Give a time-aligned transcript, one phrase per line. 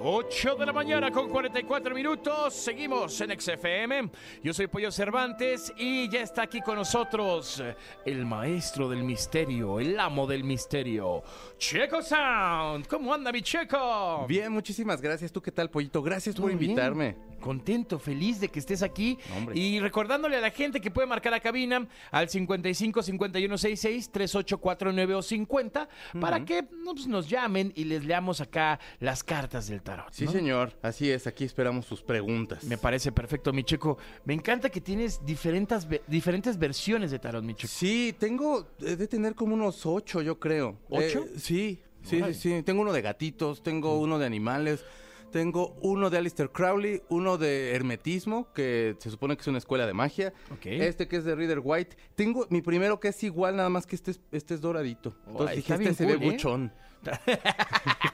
[0.00, 2.54] 8 de la mañana con 44 minutos.
[2.54, 4.10] Seguimos en XFM.
[4.42, 7.62] Yo soy Pollo Cervantes y ya está aquí con nosotros
[8.04, 11.22] el maestro del misterio, el amo del misterio,
[11.58, 12.86] Checo Sound.
[12.86, 14.26] ¿Cómo anda mi Checo?
[14.28, 15.32] Bien, muchísimas gracias.
[15.32, 16.02] ¿Tú qué tal, Pollito?
[16.02, 17.16] Gracias por bien.
[17.38, 19.18] Contento, feliz de que estés aquí.
[19.36, 19.58] Hombre.
[19.58, 25.14] Y recordándole a la gente que puede marcar a cabina al 55 51 66 3849
[25.14, 25.88] o 50
[26.20, 30.12] para que pues, nos llamen y les leamos acá las cartas del tarot.
[30.12, 30.78] Sí, señor.
[30.82, 31.26] Así es.
[31.26, 32.64] Aquí esperamos sus preguntas.
[32.64, 33.98] Me parece perfecto, mi Checo.
[34.24, 37.72] Me encanta que tienes diferentes, diferentes versiones de tarot, mi Checo.
[37.72, 40.78] Sí, tengo he de tener como unos ocho, yo creo.
[40.88, 41.24] ¿Ocho?
[41.24, 42.62] Eh, sí, sí, sí.
[42.62, 44.84] Tengo uno de gatitos, tengo uno de animales,
[45.30, 49.86] tengo uno de Alistair Crowley, uno de hermetismo, que se supone que es una escuela
[49.86, 50.32] de magia.
[50.64, 51.96] Este que es de Reader White.
[52.14, 55.14] Tengo mi primero que es igual, nada más que este es, este es doradito.
[55.26, 56.16] Entonces dije, este se ve ¿eh?
[56.16, 56.72] buchón.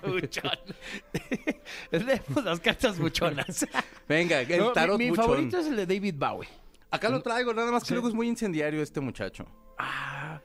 [0.07, 0.51] Buchón.
[1.91, 3.67] Leemos las cartas buchonas.
[4.09, 5.25] Venga, el No, mi- tarot mi, buchón.
[5.25, 6.49] favorito es el de David Bowie.
[6.91, 9.47] Acá lo traigo, nada más que luego es muy incendiario este muchacho.
[9.79, 10.41] Ah,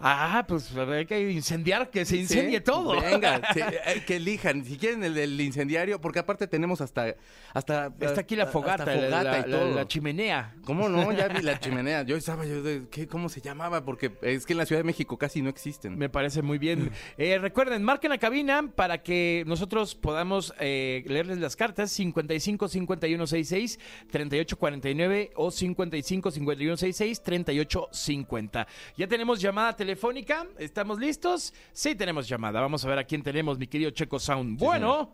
[0.00, 3.00] ah, pues hay que incendiar, que se incendie Sí, todo.
[3.00, 4.64] Venga, sí, eh, que elijan.
[4.64, 7.14] Si quieren el del incendiario, porque aparte tenemos hasta.
[7.52, 9.74] hasta Está aquí la fogata, la- fogata la, y la- todo.
[9.74, 10.54] la chimenea.
[10.64, 11.12] ¿Cómo no?
[11.12, 12.02] Ya vi la chimenea.
[12.02, 12.86] Yo estaba yo de.
[12.90, 13.84] ¿qué, ¿Cómo se llamaba?
[13.84, 15.96] Porque es que en la Ciudad de México casi no existen.
[15.98, 16.90] Me parece muy bien.
[17.16, 23.26] Eh, recuerden, marquen la cabina para que nosotros podamos eh, leerles las cartas 55 51
[23.26, 23.78] 66
[24.10, 28.66] 38 49 o 55 51 66 38 50.
[28.96, 30.46] Ya tenemos llamada telefónica.
[30.58, 31.52] ¿Estamos listos?
[31.72, 32.58] Sí, tenemos llamada.
[32.58, 34.58] Vamos a ver a quién tenemos, mi querido Checo Sound.
[34.58, 35.12] bueno,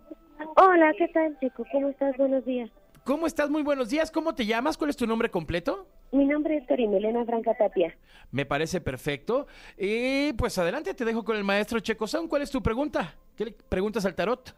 [0.57, 1.65] Hola, ¿qué tal, chico?
[1.73, 2.17] ¿Cómo estás?
[2.17, 2.71] Buenos días.
[3.05, 3.51] ¿cómo estás?
[3.51, 4.13] Muy buenos días.
[4.13, 4.77] ¿Cómo te llamas?
[4.79, 5.89] ¿Cuál es tu nombre completo?
[6.13, 7.97] Mi nombre es Carimelena Franca Tapia.
[8.31, 9.49] Me parece perfecto.
[9.77, 12.29] Y pues adelante, te dejo con el maestro Checo Sound.
[12.29, 13.17] ¿Cuál es tu pregunta?
[13.37, 14.55] ¿Qué le preguntas al tarot?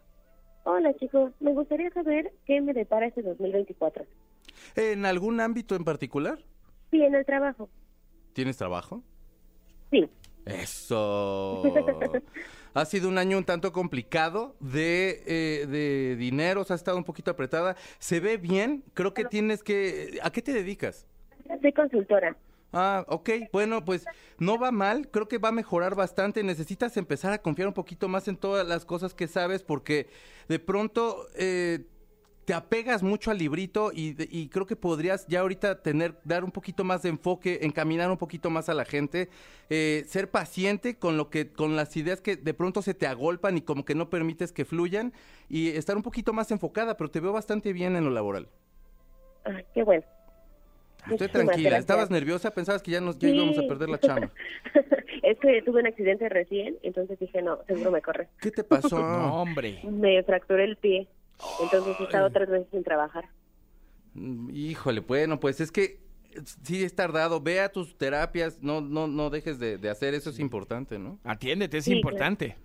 [0.64, 1.32] Hola, chicos.
[1.40, 4.04] Me gustaría saber qué me depara este 2024.
[4.76, 6.38] ¿En algún ámbito en particular?
[6.90, 7.70] Sí, en el trabajo.
[8.34, 9.02] ¿Tienes trabajo?
[9.92, 10.10] Sí.
[10.46, 11.62] Eso.
[12.74, 17.30] Ha sido un año un tanto complicado de, eh, de dineros, ha estado un poquito
[17.30, 17.76] apretada.
[17.98, 20.18] Se ve bien, creo que tienes que...
[20.22, 21.06] ¿A qué te dedicas?
[21.60, 22.34] Soy consultora.
[22.72, 24.06] Ah, ok, bueno, pues
[24.38, 26.42] no va mal, creo que va a mejorar bastante.
[26.42, 30.08] Necesitas empezar a confiar un poquito más en todas las cosas que sabes porque
[30.48, 31.84] de pronto eh,
[32.52, 36.84] te apegas mucho al librito y, creo que podrías ya ahorita tener, dar un poquito
[36.84, 39.30] más de enfoque, encaminar un poquito más a la gente,
[39.70, 43.56] eh, ser paciente con lo que, con las ideas que de pronto se te agolpan
[43.56, 45.14] y como que no permites que fluyan
[45.48, 48.48] y estar un poquito más enfocada, pero te veo bastante bien en lo laboral.
[49.44, 50.04] Ay, qué bueno.
[51.10, 51.80] Estoy Muchísimas tranquila, gracias.
[51.80, 53.66] estabas nerviosa, pensabas que ya, nos, ya íbamos a Sí.
[53.66, 54.30] perder la chama.
[55.22, 58.28] es que tuve un accidente recién, entonces dije, no, seguro me corre.
[58.42, 58.98] ¿Qué te pasó?
[58.98, 59.80] No, hombre.
[59.84, 61.08] Me fracturé el pie.
[61.62, 63.28] Entonces he estado tres meses sin trabajar.
[64.14, 66.00] Mm, Híjole, bueno, pues es que
[66.64, 67.40] sí es tardado.
[67.40, 71.18] Ve a tus terapias, no, no, no dejes de, de hacer eso, es importante, ¿no?
[71.24, 72.56] Atiéndete, es Sí, importante.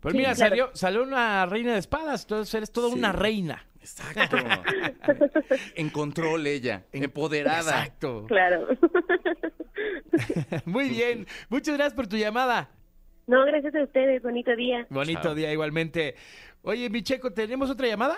[0.00, 0.48] Pues Sí, mira, claro.
[0.50, 2.94] salió, salió una reina de espadas, entonces eres toda Sí.
[2.98, 3.64] una reina.
[3.80, 4.36] Exacto.
[5.74, 7.60] en control ella, empoderada.
[7.84, 8.26] Exacto.
[8.28, 8.68] Claro.
[10.64, 11.26] Muy bien.
[11.48, 12.70] Muchas gracias por tu llamada.
[13.26, 14.22] no, gracias a ustedes.
[14.22, 14.86] Bonito día.
[14.90, 15.34] Bonito Chao.
[15.34, 16.14] día igualmente.
[16.68, 18.14] Oye, mi Checo, ¿tenemos otra llamada?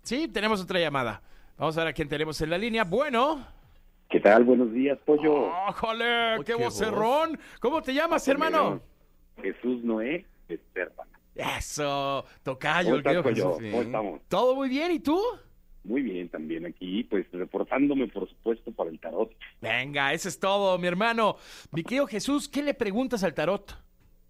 [0.00, 1.20] Sí, tenemos otra llamada.
[1.58, 2.84] Vamos a ver a quién tenemos en la línea.
[2.84, 3.46] Bueno.
[4.08, 4.44] ¿Qué tal?
[4.44, 5.50] Buenos días, pollo.
[5.68, 6.36] ¡Ójole!
[6.36, 7.38] Oh, ¡Qué qué vocerrón!
[7.60, 8.80] ¿Cómo te llamas, hermano?
[9.42, 10.24] Jesús Noé
[10.72, 11.06] Serpa.
[11.34, 12.92] Eso, tocayo.
[12.92, 13.58] ¿Cómo estás, pollo?
[13.58, 13.70] Jesús.
[13.70, 14.20] ¿Cómo estamos?
[14.26, 14.92] ¿Todo muy bien?
[14.92, 15.20] ¿Y tú?
[15.84, 19.30] Muy bien también aquí, pues reportándome, por supuesto, para el tarot.
[19.60, 21.36] Venga, eso es todo, mi hermano.
[21.72, 23.85] Mi querido Jesús, ¿qué le preguntas al tarot?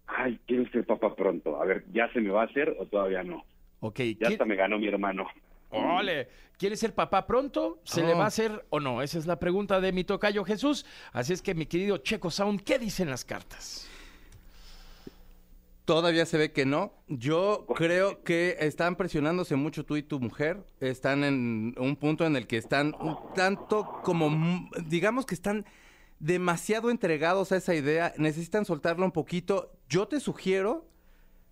[0.07, 1.61] Ay, quiero ser papá pronto.
[1.61, 3.43] A ver, ¿ya se me va a hacer o todavía no?
[3.81, 5.27] Ok, Ya ¿quién- hasta me ganó mi hermano.
[5.69, 7.79] Ole, ¿quiere ser papá pronto?
[7.83, 8.17] ¿Se le Oh.
[8.17, 9.01] va a hacer o no?
[9.01, 10.85] Esa es la pregunta de mi tocayo Jesús.
[11.11, 13.89] Así es que, mi querido Checo Sound, ¿qué dicen las cartas?
[15.85, 16.91] Todavía se ve que no.
[17.07, 20.57] Yo creo que están presionándose mucho tú y tu mujer.
[20.81, 25.65] Están en un punto en el que están un tanto como, digamos que están
[26.19, 28.13] demasiado entregados a esa idea.
[28.17, 29.71] Necesitan soltarla un poquito.
[29.89, 30.85] Yo te sugiero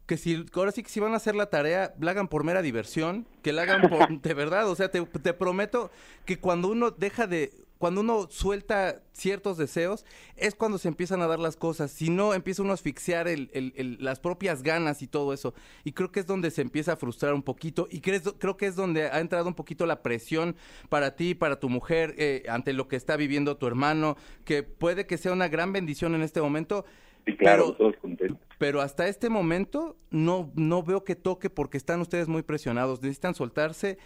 [0.05, 2.61] que si, ahora sí que si van a hacer la tarea, la hagan por mera
[2.61, 5.91] diversión, que la hagan por, de verdad, o sea, te, te prometo
[6.25, 10.05] que cuando uno deja de cuando uno suelta ciertos deseos,
[10.35, 11.91] es cuando se empiezan a dar las cosas.
[11.91, 15.53] Si no, empieza uno a asfixiar el- el- el- las propias ganas y todo eso.
[15.83, 17.87] Y creo que es donde se empieza a frustrar un poquito.
[17.91, 20.55] Y crees- creo que es donde ha entrado un poquito la presión
[20.89, 25.05] para ti, para tu mujer, eh, ante lo que está viviendo tu hermano, que puede
[25.05, 26.85] que sea una gran bendición en este momento.
[27.25, 28.37] Sí, claro, Pero- todos contentos.
[28.57, 33.35] Pero hasta este momento no, no veo que toque porque están ustedes muy presionados, necesitan
[33.35, 33.97] soltarse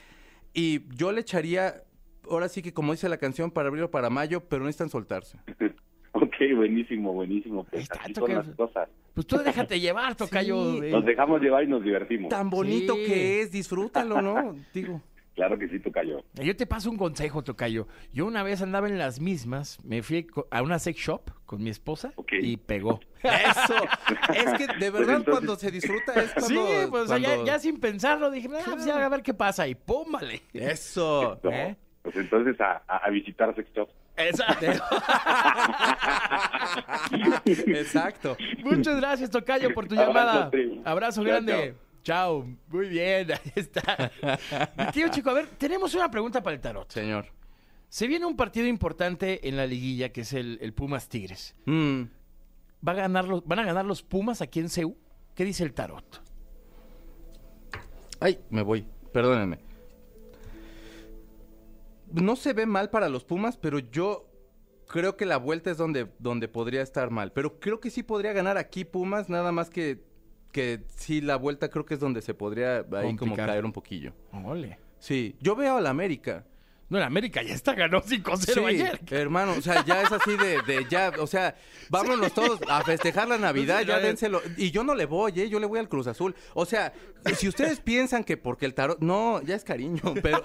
[0.54, 1.84] y yo le echaría,
[2.30, 5.38] ahora sí que como dice la canción, para abril o para mayo, pero necesitan soltarse.
[6.12, 7.64] Ok, buenísimo, buenísimo.
[7.66, 8.90] Pues está, así son las cosas.
[9.14, 10.74] Pues tú déjate llevar, tocayo.
[10.82, 10.90] Sí.
[10.90, 12.30] Nos dejamos llevar y nos divertimos.
[12.30, 13.06] Tan bonito Sí.
[13.06, 14.56] que es, disfrútalo, ¿no?
[14.74, 15.02] Digo.
[15.36, 16.22] Claro que sí, Tocayo.
[16.34, 17.88] Yo te paso un consejo, Tocayo.
[18.12, 21.70] Yo una vez andaba en las mismas, me fui a una sex shop con mi
[21.70, 22.12] esposa
[22.42, 23.00] y pegó.
[23.24, 23.76] Eso.
[24.34, 26.48] Es que de verdad entonces- cuando se disfruta es cuando...
[26.68, 29.76] sí, pues ya, ya sin pensarlo dije, "Ah, pues ya a ver qué pasa y
[29.76, 30.42] pómbale.
[30.54, 31.40] Eso.
[31.44, 31.78] No, ¿Eh?
[32.02, 33.94] Pues entonces a, a, a visitar sex shops.
[34.18, 34.66] Exacto.
[37.46, 38.38] Exacto.
[38.64, 40.52] Muchas gracias, Tocayo, por tu Abrazo, llamada.
[40.86, 41.76] Abrazo Chao, grande.
[42.04, 42.48] Chao.
[42.68, 44.12] Muy bien, ahí está.
[44.78, 46.90] Mi querido chico, a ver, tenemos una pregunta para el tarot.
[46.92, 47.26] Señor.
[47.90, 51.56] Se viene un partido importante en la liguilla que es el, el Pumas Tigres.
[51.66, 52.04] Mm,
[52.88, 54.96] ¿Va a ganar los, ¿Van a ganar los Pumas aquí en CEU?
[55.34, 56.22] ¿Qué dice el tarot?
[58.20, 58.86] Ay, me voy.
[59.12, 59.60] Perdónenme.
[62.12, 64.30] No se ve mal para los Pumas, pero yo
[64.88, 67.32] creo que la vuelta es donde, donde podría estar mal.
[67.32, 70.04] Pero creo que sí podría ganar aquí Pumas, nada más que,
[70.52, 74.14] que sí, la vuelta creo que es donde se podría ahí como caer un poquillo.
[74.46, 74.78] Ole.
[75.00, 76.46] Sí, yo veo a la América.
[76.90, 79.00] No, en América ya está, ganó 5-0 Sí, ayer.
[79.12, 81.56] hermano, o sea, ya es así de, de ya, o sea,
[81.90, 84.42] vámonos todos a festejar la Navidad, ya dénselo.
[84.58, 85.50] Y yo no le voy, ¿eh?
[85.50, 86.34] yo le voy al Cruz Azul.
[86.56, 86.92] O sea,
[87.38, 90.42] si ustedes piensan que porque el tarot, no, ya es cariño, pero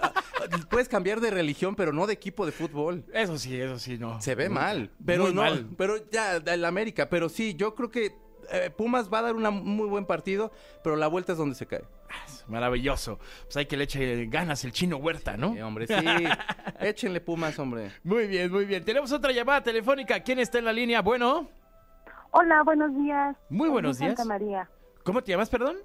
[0.71, 3.05] puedes cambiar de religión, pero no de equipo de fútbol.
[3.13, 4.21] Eso sí, eso sí, no.
[4.21, 5.67] Se ve Muy- mal, pero muy no, mal.
[5.77, 8.13] pero ya, el América, pero sí, yo creo que
[8.51, 10.53] eh, Pumas va a dar un muy buen partido,
[10.83, 11.83] pero la vuelta es donde se cae.
[12.47, 13.19] Maravilloso.
[13.45, 15.55] Pues hay que le eche ganas el chino Huerta, ¿no?
[15.55, 15.95] Sí, hombre, sí.
[16.81, 17.91] Échenle Pumas, hombre.
[18.03, 18.85] Muy bien, muy bien.
[18.85, 20.21] Tenemos otra llamada telefónica.
[20.21, 21.01] ¿Quién está en la línea?
[21.03, 21.49] Bueno,
[22.37, 23.37] Hola, buenos días.
[23.49, 24.17] Muy buenos días.
[24.17, 24.69] Santa María.
[25.05, 25.77] ¿cómo te llamas, perdón?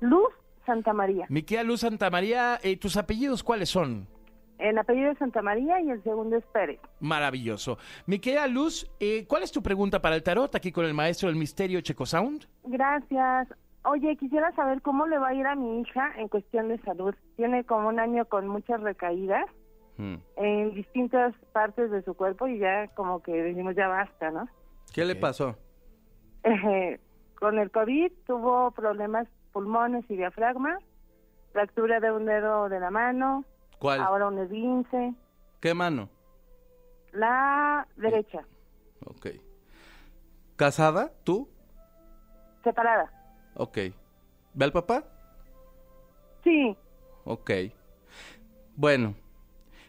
[0.00, 0.28] Luz
[0.68, 1.26] Santa María.
[1.30, 2.58] Miquela Luz Santa María.
[2.62, 4.06] eh, ¿Tus apellidos cuáles son?
[4.58, 6.80] El apellido es Santa María y el segundo es Pérez.
[7.00, 7.78] Maravilloso.
[8.06, 11.36] Miquela Luz, eh, ¿cuál es tu pregunta para el tarot aquí con el maestro del
[11.38, 12.46] misterio Checo Sound?
[12.64, 13.48] Gracias.
[13.84, 17.14] Oye, quisiera saber cómo le va a ir a mi hija en cuestión de salud.
[17.36, 19.44] Tiene como un año con muchas recaídas
[19.96, 20.14] Mm.
[20.36, 24.46] en distintas partes de su cuerpo y ya como que decimos ya basta, ¿no?
[24.94, 25.56] ¿Qué le pasó?
[26.44, 27.00] Eh,
[27.40, 29.26] con el COVID tuvo problemas
[29.62, 30.78] pulmones y diafragma,
[31.52, 33.44] fractura de un dedo de la mano,
[33.80, 34.00] ¿Cuál?
[34.00, 35.14] ahora un esguince,
[35.60, 36.08] ¿Qué mano?
[37.10, 38.46] la derecha,
[39.04, 39.26] Ok.
[40.54, 41.10] ¿Casada?
[41.24, 41.48] ¿Tú?
[42.62, 43.10] separada.
[43.54, 43.78] Ok.
[44.54, 45.04] ¿Ve al papá?
[46.44, 46.76] Sí,
[47.24, 47.50] Ok.
[48.76, 49.14] Bueno,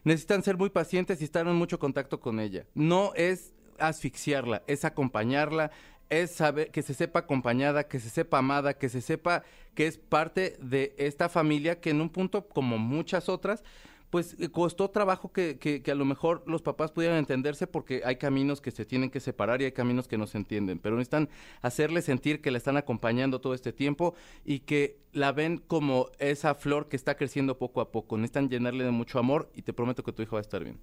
[0.04, 2.66] necesitan ser muy pacientes y estar en mucho contacto con ella.
[2.74, 5.69] No es asfixiarla, es acompañarla,
[6.09, 9.44] es saber que se sepa acompañada, que se sepa amada, que se sepa
[9.75, 13.63] que es parte de esta familia que en un punto, como muchas otras,
[14.09, 18.01] pues eh, costó trabajo que, que- que a lo mejor los papás pudieran entenderse porque
[18.03, 20.95] hay caminos que se tienen que separar y hay caminos que no se entienden, pero
[20.95, 21.29] necesitan
[21.61, 26.56] hacerle sentir que la están acompañando todo este tiempo y que la ven como esa
[26.56, 28.17] flor que está creciendo poco a poco.
[28.17, 30.80] Necesitan llenarle de mucho amor y te prometo que tu hijo va a estar bien.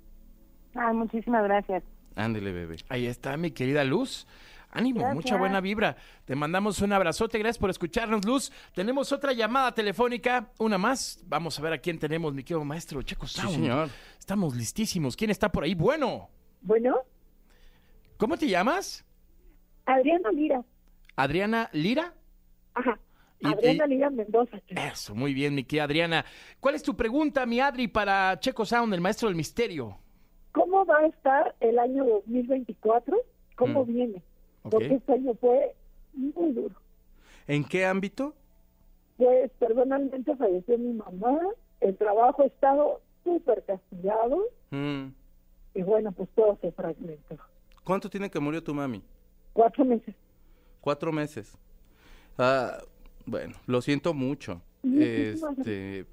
[0.75, 1.83] Ay, muchísimas gracias.
[2.15, 2.77] Ándele, bebé.
[2.89, 4.27] Ahí está, mi querida Luz.
[4.77, 5.15] Ánimo, Gracias.
[5.17, 5.97] mucha buena vibra.
[6.25, 8.53] Te mandamos un abrazote, gracias por escucharnos, Luz.
[8.75, 11.23] Tenemos otra llamada telefónica, una más.
[11.27, 13.55] Vamos a ver a quién tenemos, mi querido maestro Checo Sí, Sound.
[13.55, 13.89] señor.
[14.19, 15.17] Estamos listísimos.
[15.17, 15.75] ¿Quién está por ahí?
[15.75, 16.29] Bueno,
[16.61, 16.97] Bueno,
[18.17, 19.05] ¿cómo te llamas?
[19.85, 20.65] Adriana Lira.
[21.15, 22.13] Adriana Lira.
[22.75, 22.99] Ajá.
[23.39, 24.59] Y- Adriana y- Lira Mendoza.
[24.69, 26.25] Eso, muy bien, mi querida Adriana.
[26.61, 29.99] ¿Cuál es tu pregunta, mi Adri, para Checo Sound, el maestro del misterio?
[30.53, 33.17] ¿Cómo va a estar el año 2024?
[33.57, 33.89] ¿Cómo Mm.
[33.95, 34.23] viene?
[34.71, 35.75] Porque este año fue
[36.15, 36.75] muy duro.
[37.47, 38.35] ¿En qué ámbito?
[39.17, 41.39] Pues personalmente falleció mi mamá,
[41.81, 44.39] el trabajo ha estado súper castigado
[44.71, 45.07] Mm.
[45.75, 47.37] y bueno, pues todo se fragmentó.
[47.85, 49.03] ¿Cuánto tiene que murió tu mami?
[49.53, 50.15] Cuatro meses.
[50.81, 51.57] Cuatro meses.
[52.37, 52.79] Ah,
[53.25, 54.61] bueno, lo siento mucho.
[54.83, 56.05] Este,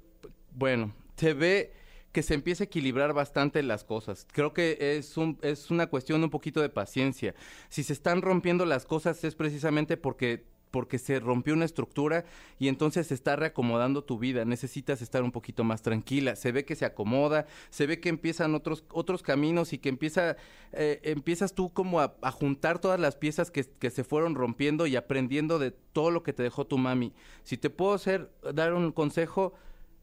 [0.56, 1.72] bueno, se ve
[2.14, 4.24] que se empieza a equilibrar bastante las cosas.
[4.30, 7.34] Creo que es un es una cuestión un poquito de paciencia.
[7.68, 12.24] Si se están rompiendo las cosas es precisamente porque porque se rompió una estructura
[12.58, 14.44] y entonces se está reacomodando tu vida.
[14.44, 16.36] Necesitas estar un poquito más tranquila.
[16.36, 20.36] Se ve que se acomoda, se ve que empiezan otros, otros caminos y que empieza,
[20.72, 24.86] eh, empiezas tú como a, a juntar todas las piezas que, que se fueron rompiendo
[24.86, 27.12] y aprendiendo de todo lo que te dejó tu mami.
[27.42, 29.54] Si te puedo hacer, dar un consejo,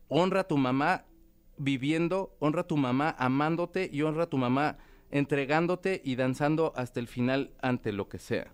[0.08, 1.06] honra a tu mamá
[1.64, 4.78] viviendo, honra a tu mamá amándote y honra a tu mamá
[5.12, 8.54] entregándote y danzando hasta el final ante lo que sea.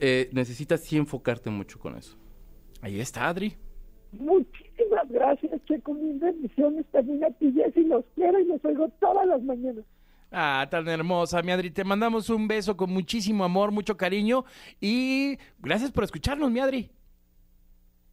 [0.00, 2.16] Eh, necesitas sí enfocarte mucho con eso.
[2.80, 3.56] Ahí está, Adri.
[4.12, 5.92] Muchísimas gracias, Checo.
[5.94, 7.84] Mis bendiciones también a ti, Jessy.
[7.84, 9.84] Los quiero y los oigo todas las mañanas.
[10.32, 11.70] Ah, tan hermosa, mi Adri.
[11.70, 14.44] Te mandamos un beso con muchísimo amor, mucho cariño
[14.80, 16.90] y gracias por escucharnos, mi Adri.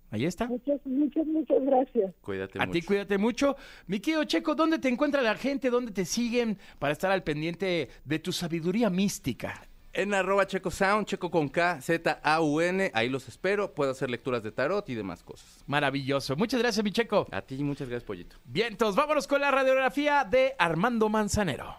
[0.10, 0.48] Ahí está.
[0.48, 2.14] Muchas, muchas, muchas gracias.
[2.22, 2.72] Cuídate A mucho.
[2.80, 3.56] ti cuídate mucho.
[3.88, 5.70] Mi querido Checo, ¿dónde te encuentra la gente?
[5.70, 9.68] ¿Dónde te siguen para estar al pendiente de tu sabiduría mística?
[9.94, 12.92] En arroba Checo Sound, Checo con K, Z, A, U, N.
[12.94, 13.74] Ahí los espero.
[13.74, 15.64] Puedo hacer lecturas de tarot y demás cosas.
[15.66, 16.36] Maravilloso.
[16.36, 17.28] Muchas gracias, mi Checo.
[17.32, 18.36] A ti, muchas gracias, Pollito.
[18.46, 21.76] Bien, entonces vámonos con la radiografía de Armando Manzanero.